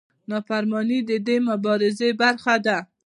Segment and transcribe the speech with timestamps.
[0.29, 2.77] نافرماني د دې مبارزې برخه ده.